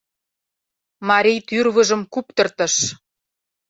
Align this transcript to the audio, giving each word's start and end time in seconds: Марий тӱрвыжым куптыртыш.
Марий 1.09 1.39
тӱрвыжым 1.47 2.01
куптыртыш. 2.13 2.73